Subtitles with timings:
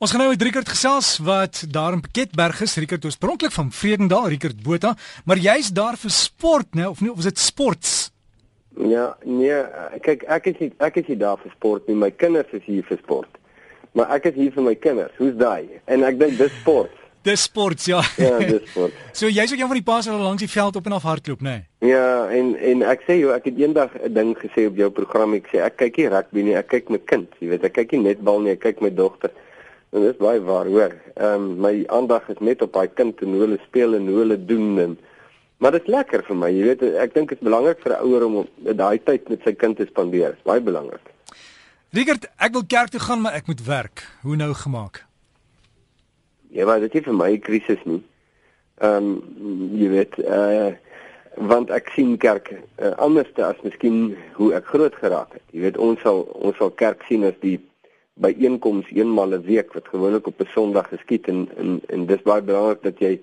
[0.00, 2.78] Ons gaan nou met Rickert gesels wat daar in Piketberg is.
[2.80, 4.94] Rickert oorspronklik van Vredendaal, Rickert Botha,
[5.28, 6.86] maar jy's daar vir sport, né?
[6.88, 7.90] Of nie, of is dit sports?
[8.80, 9.58] Ja, nee,
[10.00, 11.98] kyk, ek is nie, ek is nie daar vir sport nie.
[12.00, 13.36] My kinders is hier vir sport.
[13.92, 15.12] Maar ek is hier vir my kinders.
[15.20, 15.68] Hoe's daai?
[15.84, 16.96] En ek dink dis sport.
[17.28, 18.00] Dis sports, ja.
[18.16, 18.96] Ja, dis sport.
[19.20, 21.44] so jy's ook een van die paas wat langs die veld op en af hardloop,
[21.44, 21.58] né?
[21.84, 25.36] Ja, en en ek sê jou, ek het eendag 'n ding gesê op jou program.
[25.36, 27.28] Ek sê ek kyk nie rugby nie, ek kyk my kind.
[27.36, 29.36] Jy weet, ek kyk nie netbal nie, ek kyk my dogter.
[29.90, 30.92] En dit is baie waar, hoor.
[31.14, 34.18] Ehm um, my aandag is net op daai kind en hoe hulle speel en hoe
[34.22, 34.98] hulle doen en
[35.60, 36.48] maar dit is lekker vir my.
[36.48, 38.36] Jy weet, ek dink dit is belangrik vir 'n ouer om
[38.76, 40.36] daai tyd met sy kind te spandeer.
[40.36, 41.10] Dis baie belangrik.
[41.92, 44.06] Rigert, ek wil kerk toe gaan, maar ek moet werk.
[44.22, 45.04] Hoe nou gemaak?
[46.48, 48.02] Ja, maar dit is vir my 'n krisis nie.
[48.78, 50.72] Ehm um, jy weet, eh uh,
[51.36, 55.42] want ek sien kerk uh, anders as miskien hoe ek groot geraak het.
[55.50, 57.60] Jy weet, ons sal ons sal kerk sien as die
[58.24, 62.42] byeenkoms eenmal 'n week wat gewoonlik op 'n Sondag geskied en en en dis baie
[62.42, 63.20] belangrik dat jy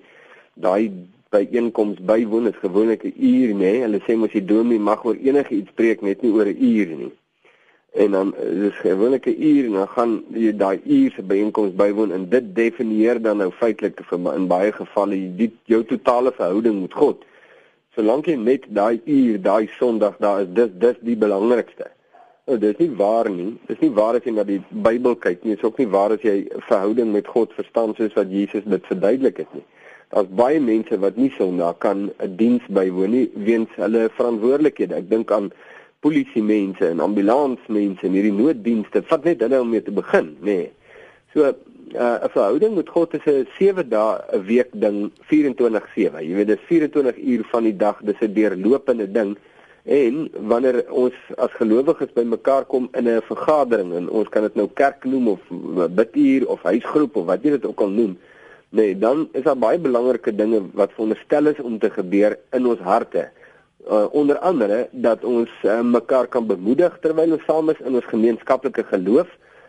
[0.54, 0.90] daai
[1.30, 2.44] byeenkoms bywoon.
[2.44, 3.58] Dit is gewoonlik 'n uur, nê.
[3.58, 3.80] Nee.
[3.80, 6.86] Hulle sê mos die dominee mag oor enige iets preek, net nie oor 'n uur
[6.86, 7.12] nie.
[7.92, 12.12] En dan dis gewoonlik 'n uur en dan gaan jy daai uur se byeenkoms bywoon
[12.12, 16.92] en dit definieer dan nou feitelik vir in baie gevalle die jou totale verhouding met
[16.92, 17.24] God.
[17.94, 21.86] Solank jy net daai uur, daai Sondag daar is, dis dis die belangrikste.
[22.48, 23.50] Oh, dit is nie waar nie.
[23.66, 25.52] Dit is nie waar as jy na die Bybel kyk nie.
[25.52, 28.64] Dit is ook nie waar as jy 'n verhouding met God verstaan soos wat Jesus
[28.64, 29.64] dit verduidelik het nie.
[30.08, 34.94] Daar's baie mense wat nie Sondag kan 'n diens bywoon nie weens hulle verantwoordelikhede.
[34.94, 35.50] Ek dink aan
[36.00, 39.02] polisie mense en ambulansmense en hierdie nooddienste.
[39.02, 40.44] Vat net hulle om mee te begin, nê.
[40.44, 40.70] Nee.
[41.34, 41.52] So uh,
[42.24, 46.24] 'n verhouding met God is 'n 7 dae 'n week ding, 24/7.
[46.24, 49.36] Jy weet dis 24 uur van die dag, dis 'n deurlopende ding.
[49.84, 54.68] En wanneer ons as gelowiges bymekaar kom in 'n vergadering en ons kan dit nou
[54.74, 55.40] kerk noem of
[55.94, 58.18] biduur of huisgroep of wat jy dit ook al noem,
[58.68, 62.78] nee, dan is daar baie belangrike dinge wat veronderstel is om te gebeur in ons
[62.78, 63.30] harte.
[63.88, 68.04] Uh, onder andere dat ons uh, mekaar kan bemoedig terwyl ons saam is in ons
[68.04, 69.28] gemeenskaplike geloof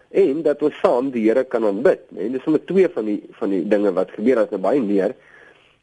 [0.09, 2.01] en dat ons saam die Here kan aanbid.
[2.17, 5.13] En dis sommer twee van die van die dinge wat gebeur as nou baie meer.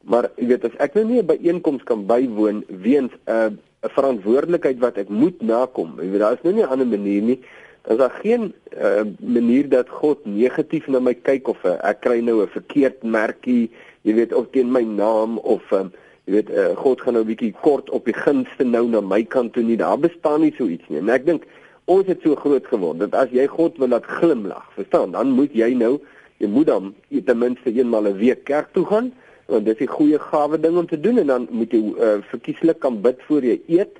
[0.04, 3.50] Maar jy weet as ek nou nie 'n byeenkoms kan bywoon weens 'n uh,
[3.86, 5.94] 'n verantwoordelikheid wat ek moet nakom.
[6.02, 7.40] Jy weet daar is nou nie 'n ander manier nie.
[7.86, 12.18] Daar's daar geen uh, manier dat God negatief na my kyk of uh, ek kry
[12.20, 13.70] nou 'n verkeerd merkie,
[14.02, 15.92] jy weet of teen my naam of um,
[16.26, 19.22] jy weet uh, God gaan nou 'n bietjie kort op die gunste nou na my
[19.22, 19.76] kant toe nie.
[19.76, 20.98] Daar bestaan nie so iets nie.
[20.98, 21.46] En ek dink
[21.84, 25.54] ons het so groot geword dat as jy God wil laat glimlag, verstaan, dan moet
[25.54, 26.00] jy nou
[26.42, 29.12] jy moet dan ten minste eenmal 'n week kerk toe gaan
[29.46, 32.18] want dit is 'n goeie gawe ding om te doen en dan moet jy uh,
[32.20, 33.96] verkieslik kan bid voor jy eet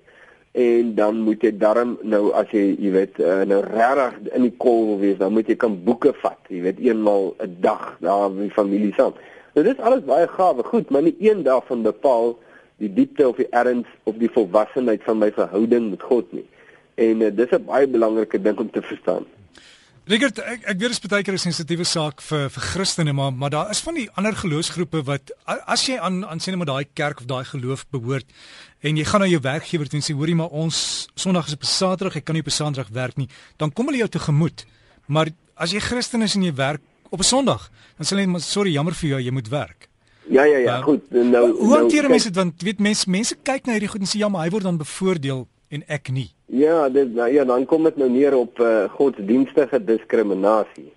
[0.52, 4.56] en dan moet jy darm nou as jy jy weet uh, nou regtig in die
[4.56, 7.96] kol wil wees dan moet jy kan boeke vat jy weet eenmal 'n een dag
[8.00, 9.14] daar met familie saam.
[9.54, 12.38] Nou dit is alles baie gawe goed maar nie een dag van bepaal
[12.76, 16.46] die diepte of die erns of die volwassenheid van my verhouding met God nie.
[16.94, 19.24] En uh, dis 'n baie belangrike ding om te verstaan
[20.06, 23.32] Rigert, ek ek weet dit is baie keer 'n sensitiewe saak vir vir Christene, maar
[23.32, 25.32] maar daar is van die ander geloofsgroepe wat
[25.66, 28.26] as jy aan aan sien met daai kerk of daai geloof behoort
[28.82, 31.62] en jy gaan na jou werkgewer toe en sê hoorie maar ons Sondag is op
[31.62, 33.28] 'n Saterdag, ek kan nie op 'n Saterdag werk nie,
[33.58, 34.64] dan kom hulle jou tegemoet.
[35.08, 37.68] Maar as jy Christen is en jy werk op 'n Sondag,
[37.98, 39.88] dan sê hulle maar sorry, jammer vir jou, jy moet werk.
[40.30, 41.10] Ja ja ja, uh, goed.
[41.10, 44.06] Nou Hoe hanteer nou, mense dit want weet mense mense kyk na hierdie goed en
[44.06, 46.35] sê ja, maar hy word dan bevoordeel en ek nie.
[46.46, 50.92] Ja, dit nou ja, dan kom dit nou neer op uh, godsdienstige diskriminasie.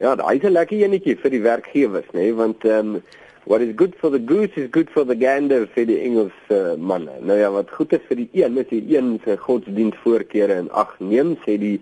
[0.00, 2.34] Ja, daai is 'n lekker enetjie vir die werkgewers, nê, nee?
[2.34, 3.02] want ehm um,
[3.44, 6.74] what is good for the goose is good for the gander vir die Engels uh,
[6.78, 7.12] manne.
[7.20, 10.94] Nou ja, wat goed is vir die een, is die een se godsdienstvoorkeure in ag
[10.98, 11.80] neem, sê die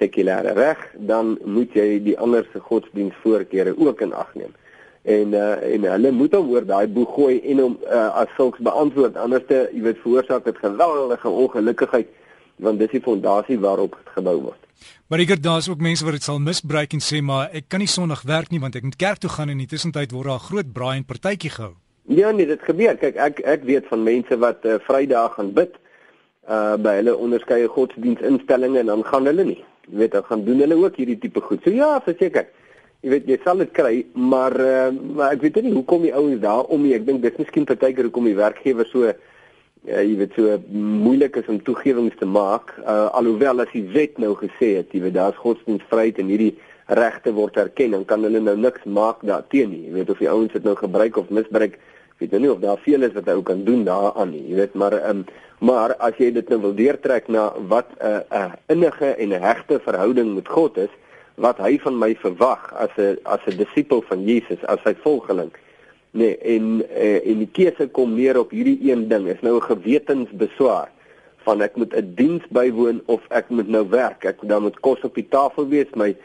[0.00, 4.52] sekulêre reg, dan moet jy die ander se godsdienstvoorkeure ook in ag neem
[5.02, 8.62] en uh, en hulle moet hom oor daai boeg gooi en hom uh, as sulks
[8.62, 12.12] beantwoord anders te jy weet veroorsaak dit geweldige ongelukkigheid
[12.56, 14.58] want dis die fondasie waarop dit gebou word.
[15.08, 17.80] Maar ek het daar's ook mense wat dit sal misbruik en sê maar ek kan
[17.80, 20.40] nie Sondag werk nie want ek moet kerk toe gaan en intussen tyd word daar
[20.40, 21.74] 'n groot braai en partytjie gehou.
[22.08, 22.96] Ja nee, dit gebeur.
[22.96, 25.76] Kyk, ek ek weet van mense wat uh, Vrydag gaan bid
[26.48, 29.64] uh by hulle onderskeie godsdienstinstellings en dan gaan hulle nie.
[29.90, 31.62] Jy weet, dan gaan doen hulle ook hierdie tipe goed.
[31.62, 32.46] So ja, verseker
[33.02, 36.40] jy weet jy sal dit kry, maar uh, maar ek weet nie hoekom die ouens
[36.42, 36.94] daar om nie.
[36.94, 39.10] Ek dink dis miskien partykeer hoekom die werkgewer so
[39.88, 44.18] uh, jy weet so moeilik is om toegewings te maak, uh, alhoewel as die wet
[44.22, 46.54] nou gesê het, jy weet daar's godsdienstvryheid en hierdie
[46.86, 49.86] regte word erken, dan kan hulle nou niks maak daarteen nie.
[49.86, 51.78] Jy weet of die ouens dit nou gebruik of misbruik,
[52.20, 54.42] weet jy nie of daar veel is wat hy ook kan doen daaraan nie.
[54.50, 55.24] Jy weet maar um,
[55.62, 59.28] maar as jy dit nou wil deurtrek na wat 'n uh, 'n uh, innige en
[59.28, 60.92] 'n hegte verhouding met God is,
[61.36, 65.50] wat hy van my verwag as 'n as 'n disipel van Jesus, as sy volgeling.
[66.12, 69.28] Nee, en uh, en die keuse kom neer op hierdie een ding.
[69.32, 70.90] Is nou 'n gewetensbeswaar
[71.44, 74.24] van ek moet 'n diens bywoon of ek moet nou werk.
[74.24, 76.16] Ek dan moet kos op die tafel wees, my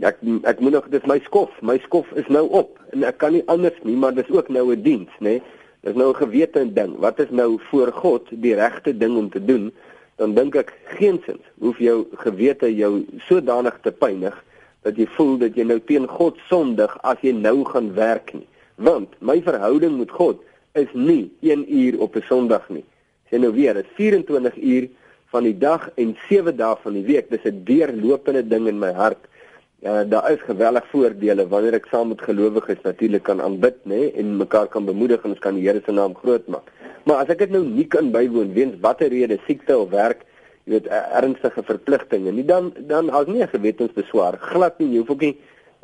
[0.00, 1.50] ek ek moet nog dis my skof.
[1.62, 4.74] My skof is nou op en ek kan nie anders nie, maar dis ook nou
[4.74, 5.38] 'n diens, nê?
[5.38, 5.42] Nee?
[5.80, 6.98] Dis nou 'n gewete ding.
[6.98, 9.72] Wat is nou voor God die regte ding om te doen?
[10.16, 14.44] Dan dink ek geensins hoef jou gewete jou sodanig te pynig
[14.82, 18.46] dat jy voel dat jy nou teen God sondig as jy nou gaan werk nie.
[18.80, 20.40] Want my verhouding met God
[20.78, 22.84] is nie 1 uur op 'n Sondag nie.
[23.28, 24.88] Sê nou weer, dit is 24 uur
[25.30, 27.30] van die dag en 7 dae van die week.
[27.30, 29.28] Dis 'n deurlopende ding in my hart
[29.80, 34.10] Ja, daar is geweldig voordele wanneer ek saam met gelowiges natuurlik kan aanbid, nê, nee,
[34.20, 36.66] en mekaar kan bemoedig en ons kan die Here se naam groot maak.
[37.08, 40.26] Maar as ek dit nou nie kan bywoon weens watter rede, siekte of werk,
[40.68, 45.24] jy weet, ernstige verpligtinge, nie dan dan as nie gewetensbeswaar glad nie, jy hoef ook
[45.24, 45.32] nie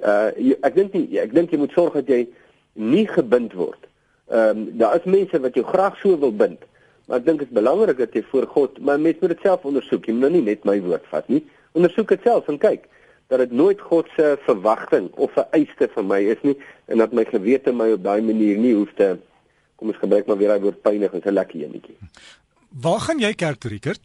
[0.05, 2.27] uh jy, ek dink nie ek dink jy moet sorg dat jy
[2.77, 3.83] nie gebind word.
[4.29, 6.63] Ehm um, daar is mense wat jou graag so wil bind.
[7.07, 9.65] Maar ek dink dit is belangrik dat jy voor God, maar mens moet dit self
[9.65, 10.07] ondersoek.
[10.07, 11.45] Jy moet nou nie net my woord vat nie.
[11.73, 12.89] Ondersoek dit self en kyk
[13.27, 16.57] dat dit nooit God se verwagting of 'n eiste vir my is nie
[16.87, 19.19] en dat my gewete my op daai manier nie hoef te
[19.77, 21.97] kom ons gebruik maar weer daai woord pynig en 'n lekker enetjie.
[22.71, 24.01] Waar gaan jy kerk toe, Rickert?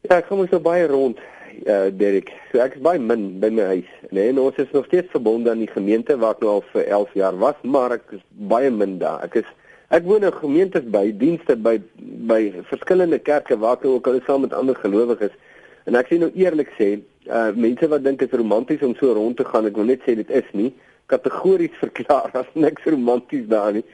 [0.00, 1.18] Ja, ek kom so baie rond,
[1.66, 2.32] uh Derek.
[2.50, 3.90] So ek is baie min by my huis.
[4.10, 6.86] Nee, en ons is nog steeds verbonde aan die gemeente waar ek nou al vir
[6.98, 8.22] 11 jaar was, maar ek is
[8.52, 9.22] baie min daar.
[9.26, 9.48] Ek is
[9.92, 11.76] ek woon in gemeentes by, dienste by
[12.28, 12.40] by
[12.70, 15.34] verskillende kerke waar ek ook al saam met ander gelowiges.
[15.86, 16.94] En ek sê nou eerlik sê,
[17.28, 20.02] uh mense wat dink dit is romanties om so rond te gaan, ek wil net
[20.06, 20.72] sê dit is nie
[21.12, 23.84] kategories verklaar as niks romanties daar nie.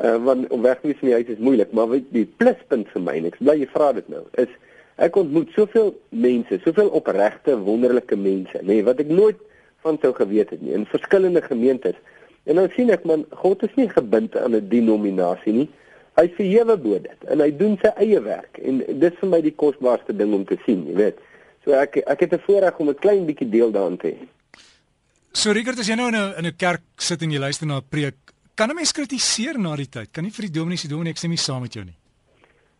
[0.00, 2.90] Uh want om weg te wees van die huis is moeilik, maar weet die pluspunt
[2.92, 4.50] vir my, ek bly jy vra dit nou, is
[4.96, 9.40] ek ontmoet soveel mense, soveel opregte, wonderlike mense, nê, nee, wat ek nooit
[9.84, 11.96] van sou geweet het nie in verskillende gemeentes.
[12.44, 15.68] En nou sien ek man, God is nie gebind aan 'n denominasie nie.
[16.14, 19.40] Hy verhewe bo dit en hy doen sy eie werk en dit is vir my
[19.40, 21.18] die kosbaarste ding om te sien, jy weet.
[21.64, 24.28] So ek ek het 'n voorreg om 'n klein bietjie deel daarin te hê.
[25.32, 27.76] So Richard, as jy nou in 'n in 'n kerk sit en jy luister na
[27.78, 28.14] 'n preek,
[28.54, 30.12] kan 'n mens kritiseer na die tyd?
[30.12, 31.96] Kan nie vir die dominee sê dominee ek stem nie saam met jou nie.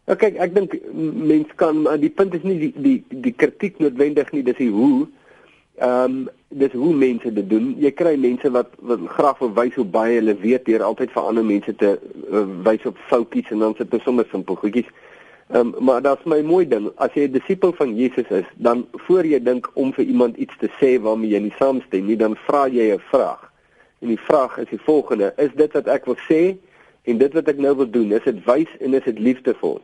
[0.04, 4.32] Nou kyk, ek dink mens kan die punt is nie die die die kritiek noodwendig
[4.32, 5.06] nie, dis die hoe.
[5.80, 6.24] Ehm um,
[6.54, 7.72] dis hoe mense dit doen.
[7.82, 11.30] Jy kry mense wat wat graag wil wys hoe baie hulle weet deur altyd vir
[11.30, 14.92] ander mense te uh, wys op foutjies en dan sit hulle sommer simpel goedjies.
[15.48, 18.84] Ehm um, maar daar's my mooi ding, as jy 'n disipel van Jesus is, dan
[19.06, 22.36] voor jy dink om vir iemand iets te sê waarmee jy nie saamstem nie, dan
[22.44, 23.50] vra jy 'n vraag.
[23.98, 26.56] En die vraag is die volgende: Is dit wat ek wil sê
[27.04, 29.80] en dit wat ek nou wil doen, is dit wys en is dit liefdevol?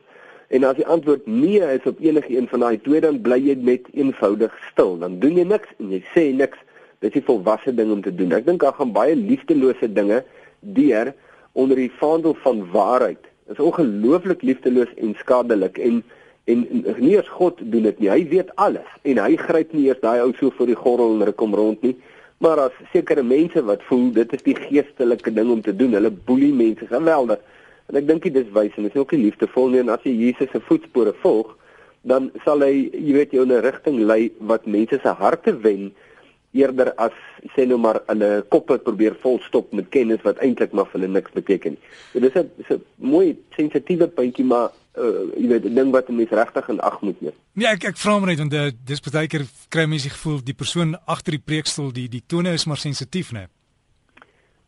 [0.51, 3.55] En as die antwoord nee is op enige een van daai twee, dan bly jy
[3.55, 4.97] net eenvoudig stil.
[4.99, 6.59] Dan doen jy niks en jy sê niks.
[7.01, 8.33] Dis 'n volwasse ding om te doen.
[8.33, 10.25] Ek dink daar gaan baie liefdelose dinge
[10.61, 11.15] deur
[11.53, 16.03] onder die vaandel van waarheid is ongelooflik liefdeloos en skadelik en
[16.45, 16.67] en
[16.99, 18.09] nie eens God doen dit nie.
[18.11, 21.29] Hy weet alles en hy gryp nie eers daai ou so vir die gordel en
[21.29, 21.95] ruk hom rond nie.
[22.43, 26.11] Maar as sekere mense wat voel dit is die geestelike ding om te doen, hulle
[26.11, 27.39] boelie mense geweldig.
[27.91, 30.05] En ek dink dit is wys en dit is ook nie liefdevol nie en as
[30.07, 31.57] jy Jesus se voetspore volg,
[32.07, 35.91] dan sal hy, jy weet, jou in 'n rigting lei wat mense se harte wen
[36.53, 37.15] eerder as
[37.55, 41.35] sê nou maar hulle koppe probeer volstop met kennis wat eintlik maar vir hulle niks
[41.35, 41.83] beteken nie.
[42.13, 46.17] So dis 'n 'n mooi sensitiewe puntjie maar uh, jy weet 'n ding wat 'n
[46.17, 47.35] mens regtig in ag moet neem.
[47.55, 50.41] Nee, ek ek vra maar net want uh, dis baie keer kry mense die gevoel
[50.45, 53.47] die persoon agter die preekstoel die die tone is maar sensitief, né?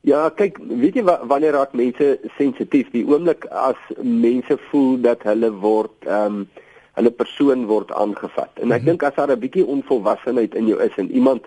[0.02, 2.90] Ja, kyk, weet jy wanneer raak mense sensitief?
[2.90, 6.44] Die oomblik as mense voel dat hulle word ehm um,
[6.92, 8.50] hulle persoon word aangevat.
[8.60, 8.84] En ek mm -hmm.
[8.84, 11.46] dink as daar 'n bietjie onvolwassenheid in jou is en iemand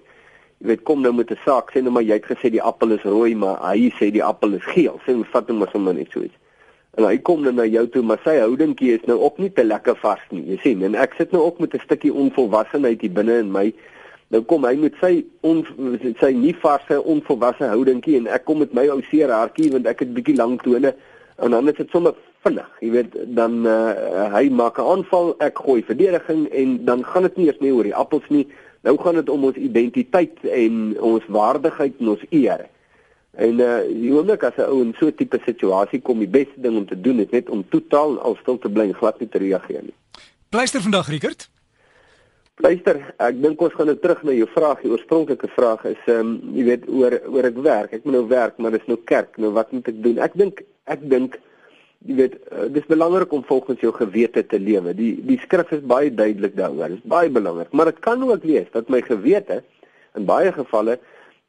[0.61, 2.91] jy weet kom nou met 'n saak sê nou maar jy het gesê die appel
[2.91, 5.93] is rooi maar hy sê die appel is geel sê ons vat hom maar sommer
[5.93, 6.37] net so iets
[6.97, 9.63] en hy kom nou na jou toe maar sy houdingkie is nou ook nie te
[9.63, 13.11] lekker vas nie jy sien en ek sit nou ook met 'n stukkie onvolwassenheid hier
[13.11, 13.73] binne in my
[14.33, 15.65] nou kom hy met sy on,
[16.19, 19.99] sy nie vasse onvolwasse houdingkie en ek kom met my ou seer hartjie want ek
[19.99, 20.95] het bietjie lank tone
[21.37, 22.15] en dan is dit sommer
[22.45, 27.23] vinnig jy weet dan uh, hy maak 'n aanval ek gooi verdediging en dan gaan
[27.29, 28.47] dit nie eers meer oor die appels nie
[28.85, 32.67] Nou gaan dit om ons identiteit en ons waardigheid en ons eer.
[33.45, 36.61] En uh die oomblik as 'n ou in so 'n tipe situasie kom, die beste
[36.61, 39.29] ding om te doen is net om totaal al stil te bly en glad nie
[39.29, 39.97] te reageer nie.
[40.49, 41.49] Pleister vandag, Rickert.
[42.55, 44.79] Pleister, ek dink ons gaan nou terug na jou vraag.
[44.85, 47.95] Die oorspronklike vraag is ehm um, jy weet oor oor ek werk.
[47.97, 49.35] Ek moet nou werk, maar dis nou kerk.
[49.43, 50.21] Nou wat moet ek doen?
[50.23, 50.61] Ek dink
[50.95, 51.35] ek dink
[52.07, 54.95] jy weet uh, dis belangrik om volgens jou gewete te lewe.
[54.95, 56.95] Die die skrif is baie duidelik daaroor.
[56.95, 59.59] Dit is baie belangrik, maar dit kan ook wees dat my gewete
[60.15, 60.95] in baie gevalle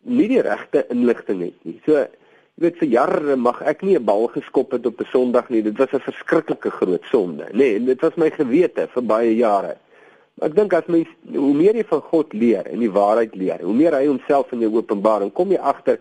[0.02, 1.78] nie die regte inligting het nie.
[1.86, 5.54] So jy weet vir jare mag ek nie 'n bal geskop het op 'n Sondag
[5.54, 5.62] nie.
[5.62, 7.78] Dit was 'n verskriklike groot sonde, nê.
[7.78, 9.76] Nee, dit was my gewete vir baie jare.
[10.44, 13.72] Ek dink as mens hoe meer jy van God leer en die waarheid leer, hoe
[13.72, 15.96] meer hy homself in jou openbaar, dan kom jy agter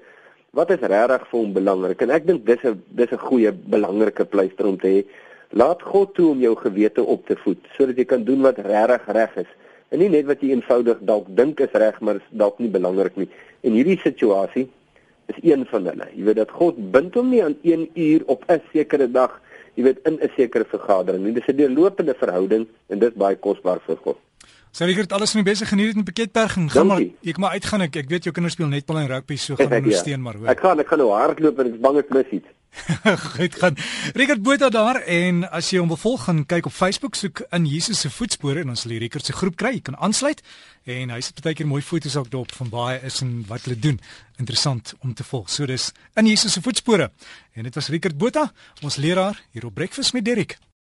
[0.55, 2.01] wat is regtig vir hom belangrik.
[2.03, 5.05] En ek dink dis 'n dis 'n goeie belangrike pleister om te hê.
[5.51, 9.07] Laat God toe om jou gewete op te voed sodat jy kan doen wat regtig
[9.07, 9.51] reg is.
[9.91, 13.15] En nie net wat jy eenvoudig dalk dink is reg, maar is dalk nie belangrik
[13.15, 13.29] nie.
[13.63, 14.67] En hierdie situasie
[15.27, 16.07] is een van hulle.
[16.13, 19.41] Jy weet dat God bind hom nie aan 1 uur op 'n sekere dag,
[19.75, 21.33] jy weet in 'n sekere vergadering nie.
[21.33, 24.17] Dis 'n deurlopende verhouding en dit is baie kosbaar vir God.
[24.75, 27.51] Sê ek het alles van die beste geniet in Piketberg gaan gaan maar ek maar
[27.51, 30.47] uitgaan ek ek weet jou kinders speel netbal en rugby so gaan ondersteun maar hoor.
[30.47, 32.49] Ek gaan ek gaan nou hardloop en ek bang ek mis iets.
[33.35, 33.77] Goed gaan.
[34.13, 37.67] Rickert Botha daar en as jy hom wil volg gaan kyk op Facebook soek in
[37.69, 39.75] Jesus se voetspore en ons sal die Rickert se groep kry.
[39.77, 40.43] Jy kan aansluit
[40.85, 43.79] en hy sit baie keer mooi foto's ook daarop van baie is en wat hulle
[43.79, 43.99] doen.
[44.41, 45.49] Interessant om te volg.
[45.49, 47.11] So dis in Jesus se voetspore.
[47.55, 48.51] En dit was Rickert Botha,
[48.83, 50.59] ons leraar hier op Breakfast met Derrick.